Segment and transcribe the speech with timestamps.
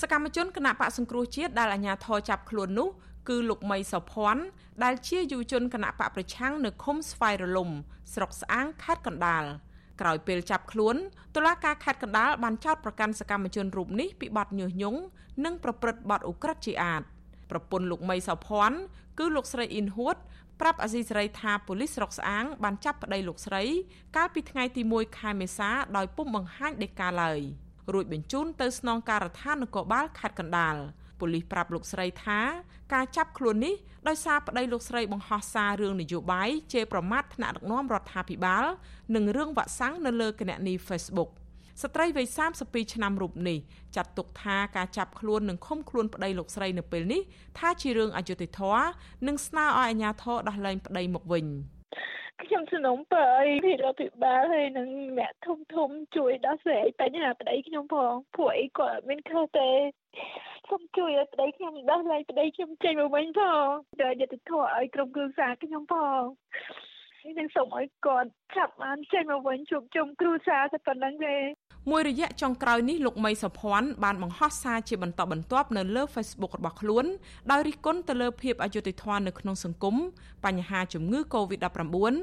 [0.00, 2.88] សកម្មជនគណៈបកសង្គ្រោះជាតិដែលអាជ្ញាធរចាប់ខ្លួននោះ
[3.28, 4.42] គឺលោកមីសុភ័ណ្ឌ
[4.84, 7.70] ដែលជាយុវជនគណៈបកប្រឆាំងនៅឃុំស្វាយរលំ
[8.14, 9.44] ស្រុកស្អាងខេត្តកណ្ដាល
[10.00, 10.96] ក្រោយពេលចាប់ខ្លួន
[11.36, 15.00] តុលាការខេត្តកណ្ដាលបានចោទប្រកាន់សកម្មជនរូបនេះពីបទញុះញង់
[15.44, 17.02] និងប្រព្រឹត្តបទឧក្រិដ្ឋជាអាត
[17.50, 18.78] ប្រពន្ធលោកមីសុភ័ណ្ឌ
[19.18, 20.16] គឺលោកស្រីអ៊ីនហួត
[20.60, 23.62] ប្រាប់អាស៊ីសេរីថាប៉ូលីសស្រុកស្អាងបានចាប់ប្តីលោកស្រី
[24.16, 27.40] កាលពីថ្ងៃទី1ខែមេសាដោយពុំបង្ហាញដីកាឡើយ
[27.92, 30.76] រួចបញ្ជូនទៅស្នងការដ្ឋាននគរបាលខេត្តកណ្ដាល
[31.20, 32.40] ប៉ូលីសប្រាប់លោកស្រីថា
[32.94, 33.74] ការចាប់ខ្លួននេះ
[34.08, 38.64] ដោយសារប្តីលោកស្រីបង្ហោះសាររឿងនយោបាយជេរប្រមាថថ្នាក់ដឹកនាំរដ្ឋាភិបាល
[39.14, 41.30] និងរឿងវាក់សាំងនៅលើគណនី Facebook
[41.82, 42.26] ស្ត្រីវ័យ
[42.60, 43.58] 32ឆ្នាំរូបនេះ
[43.96, 47.22] ចាត់ទុកថាការចាប់ខ្លួននិងឃុំខ្លួនប្តីលោកស្រីនៅពេលនេះ
[47.58, 48.86] ថាជារឿងអយុត្តិធម៌
[49.26, 51.46] និងស្នើឲ្យអាជ្ញាធរដោះលែងប្តីមកវិញ
[52.48, 54.88] ខ្ញុំសនំពើឲ្យពីរដ្ឋាភិបាលហើយនឹង
[55.18, 59.70] អ្នកធំធំជួយដោះស្រាយបញ្ហាប្តីខ្ញុំផងពួកអីគាត់អត់មានខុសទេ
[60.68, 63.66] សូមជួយឲ្យប្តីខ្ញុំដោះលែងប្តីខ្ញុំចេញមកវិញផង
[64.02, 66.22] ដោយយុត្តិធម៌ឲ្យក្រុមគ្រួសារខ្ញុំផង
[67.20, 71.36] ហើយនឹងសូមឲ្យគាត់ចាប់បានចេញមកវិញជួបជុំគ្រួសារតែប៉ុណ្្នឹងទេ
[71.90, 77.04] មួយរយៈចុងក្រោយនេះលោកមីសុភ័ណ្ឌបានបង្ហោះសារជាបន្តបន្ទាប់នៅលើ Facebook របស់ខ្លួន
[77.50, 79.96] ដោយរិះគន់ទៅលើភាពអយុត្តិធម៌នៅក្នុងសង្គម
[80.44, 82.14] បញ្ហាជំងឺ Covid-19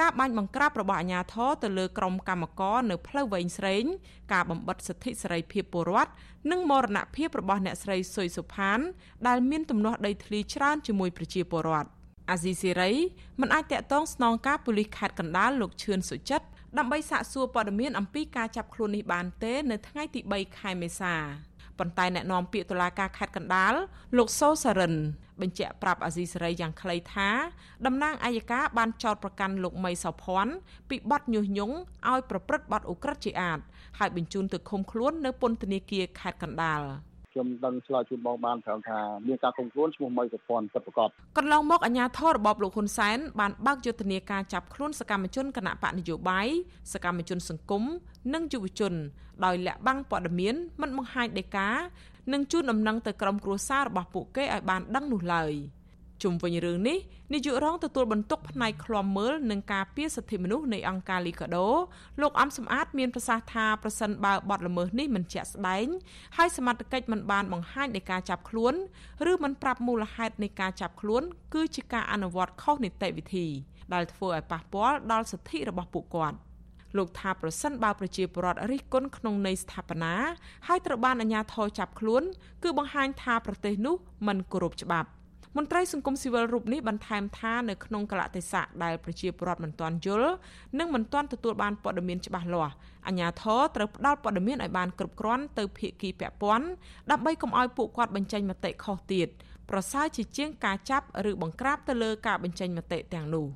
[0.00, 3.84] ការបាញ់បង្ក្រាបរបស់អាជ្ញាធរទៅលើក្រុមកម្មករនៅផ្លូវវែងស្រេង
[4.32, 6.12] ការបំបិតសិទ្ធិសេរីភាពពលរដ្ឋ
[6.50, 8.78] និងមរណភាពរបស់អ្នកស្រីសុយសុផាន
[9.28, 11.88] ដែលមានទំនាស់ដីធ្លីច្រើនជាមួយប្រជាពលរដ្ឋ
[12.30, 12.92] អាស៊ីសេរី
[13.40, 21.14] មិនអាចតាក់ទងស្នងការប៉ូលីសខេត្តកណ្ដាលលោកឈឿនសុចិត្ត ដើម្បីសាកសួរព័ត៌មានអំពីការចាប់ខ្លួននេះបានទេ នៅថ្ងៃទី3ខែមេសា
[21.78, 23.74] ប៉ុន្តែអ្នកនាំពាក្យតុលាការខេត្តកណ្ដាល
[24.16, 24.94] លោកសូសារិន
[25.40, 27.28] បញ្ជាក់ប្រាប់អាស៊ីសេរីយ៉ាងខ្លីថា
[27.86, 30.52] តំណាងអัยការបានចោទប្រកាន់លោកមីសោភ័ណ្ឌ
[30.88, 31.76] ពីបទញុះញង់
[32.10, 33.58] ឲ្យប្រព្រឹត្តបទឧក្រិដ្ឋជាអាត
[33.98, 36.80] ហើយបញ្ជូនទៅឃុំខ្លួននៅពន្ធនាគារខេត្តកណ្ដាល។
[37.38, 41.08] ខ្ញុំដឹងឆ្លើយជូនបងបានត្រង់ថាមានការគ្រប់គ្រងឈ្មោះមីសុភ័ណ្ឌពិតប្រាកដ
[41.38, 46.48] កន្លងមកអាជ្ញាធររបបលោកហ៊ុនសែនបានបើកយុទ្ធនាការចាប់ខ្លួនសកម្មជនគណៈបកនយោបាយ
[46.92, 47.82] សកម្មជនសង្គម
[48.34, 48.94] និងយុវជន
[49.44, 51.68] ដោយលាក់បាំងព័ត៌មានមិនបង្ហាញដីកា
[52.32, 55.52] និងជូនដំណឹងទៅក្រុមគ្រួសាររបស់ពួកគេឲ្យបានដឹងនោះឡើយ។
[56.22, 56.98] ជុំវិញរឿងនេះ
[57.32, 61.68] នាយករងទទួលបន្ទុកផ្នែកឃ្លាំមើលនិងការពារសិទ្ធិមនុស្សនៃអង្គការលីកាដូ
[62.20, 65.86] លោកអំសំអាតមានប្រសាសន៍ថាប្រសិនបើបទល្មើសនេះមិនជាក់ស្ដែង
[66.36, 68.74] ហើយសមត្ថកិច្ចមិនបានបង្ហាញនៃការចាប់ខ្លួន
[69.30, 71.22] ឬមិនប្រាប់មូលហេតុនៃការចាប់ខ្លួន
[71.54, 73.46] គឺជាការអនុវត្តខុសនីតិវិធី
[73.94, 76.38] ដែលធ្វើឲ្យប៉ះពាល់ដល់សិទ្ធិរបស់ពួកគាត់
[76.96, 80.14] លោកថាប្រសិនបើប្រជាពលរដ្ឋរិះគន់ក្នុងន័យស្ថាបនា
[80.66, 82.22] ហើយត្រូវបានអាជ្ញាធរចាប់ខ្លួន
[82.62, 83.94] គឺបង្ហាញថាប្រទេសនោះ
[84.26, 85.08] មិនគោរពច្បាប់
[85.56, 90.32] មន្ត្រីសង្គមស៊ីវិលរូបនេះបន្ថែមថានៅក្នុងកលតិស័កដែលប្រជាពលរដ្ឋមិនទាន់យល់
[90.78, 92.74] និងមិនទាន់ទទួលបានព័ត៌មានច្បាស់លាស់
[93.06, 96.66] អាជ្ញាធរត្រូវផ្ដល់ព័ត៌មានឲ្យបានគ្រប់គ្រាន់ទៅភាគីពាក់ព័ន្ធ
[97.10, 99.28] ដើម្បីកុំឲ្យពួកគាត់បញ្ចេញមតិខុសទៀត
[99.70, 103.46] ប្រសើរជាជាងការចាប់ឬបង្ក្រាបទៅលើការបញ្ចេញមតិទាំងនោះ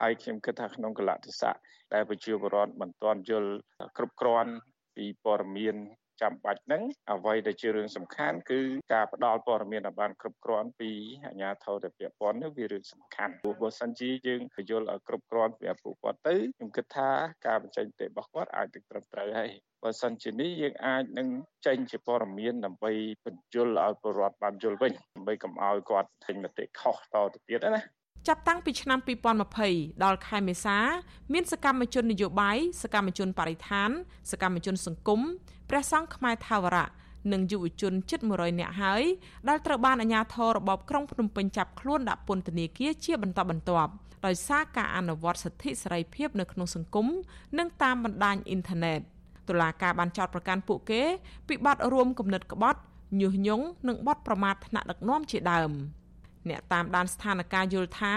[0.00, 1.54] ហើយខ្ញុំគិតថាក្នុងកលតិស័ក
[1.94, 3.52] ដែលប្រជាពលរដ្ឋមិនទាន់យល់
[3.96, 4.52] គ្រប់គ្រាន់
[4.96, 5.76] ពីព័ត៌មាន
[6.22, 6.82] ចាំបាច់ហ្នឹង
[7.12, 8.60] អ្វីដែលជារឿងសំខាន់គឺ
[8.92, 10.90] ការផ្ដល់ព័ត៌មានឲ្យបានគ្រប់គ្រាន់ពី
[11.26, 17.10] អាជ្ញាធរដែលពាក់ព័ន្ធនេះវារឿងសំខាន់ព្រោះបើសិនជាយើងយល់ឲ្យគ្រប់គ្រាន់ពីពួកគាត់ទៅខ្ញុំគិតថា
[17.46, 19.50] ការបញ្ចេញមតិរបស់គាត់អាចនឹងត្រឹមត្រូវហើយ
[19.82, 21.28] បើសិនជានេះយើងអាចនឹង
[21.66, 22.92] ចេញជាព័ត៌មានដើម្បី
[23.24, 27.82] បញ្យលឲ្យពលរដ្ឋបានយល់វិញដើម្បីកុំឲ្យគាត់ចេញមតិខុសតទៅទៀតណា
[28.28, 28.98] ចាប់តាំងពីឆ្នាំ
[29.50, 30.78] 2020ដល់ខែមេសា
[31.32, 33.90] មានសកម្មជននយោបាយសកម្មជនបរិស្ថាន
[34.30, 35.20] សកម្មជនសង្គម
[35.70, 36.88] ព្រះសង្ឃខ្មែរថាវរៈ
[37.32, 39.02] និងយុវជនជិត100នាក់ហើយ
[39.48, 43.92] ដែលត្រូវបានអាជ្ញាធររបបក្រុងភ្នំពេញចាប់ខ្លួនដាក់ពន្ធនាគារជាបន្តបន្ទាប់
[44.26, 47.06] ដោយសារការអនុវត្តសិទ្ធិសេរីភាពនៅក្នុងសង្គម
[47.58, 49.00] និងតាមបណ្ដាញអ៊ីនធឺណិត
[49.48, 51.02] តុលាការបានចោទប្រកាន់ពួកគេ
[51.48, 52.80] ពីបទរួមគំនិតក្បត់
[53.20, 55.72] ញុះញង់និងបទប្រមាថថ្នាក់ដឹកនាំជាដើម។
[56.48, 58.14] អ្នកតាមដានស្ថានភាពយល់ថា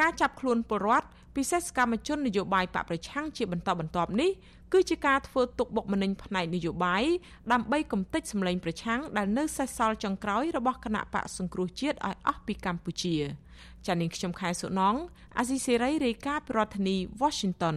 [0.00, 4.30] ការចាប់ខ្លួនពលរដ្ឋពិសេសសកម្មជននយោបាយបកប្រឆាំងជាបន្តបន្ទាប់នេះ
[4.72, 7.04] គឺជាការធ្វើទុកបុកម្នេញផ្នែកនយោបាយ
[7.52, 13.16] ដើម្បីកំទេចសម្លេងប្រឆាំងដែលនៅសេសសល់ចុងក្រោយរបស់គណៈបកសង្គ្រោះជាតិឲ្យអស់ពីកម្ពុជា
[13.86, 14.94] ចា៎នាងខ្ញុំខែសុណង
[15.38, 17.76] អាស៊ីសេរីរាយការណ៍ពីរដ្ឋធានី Washington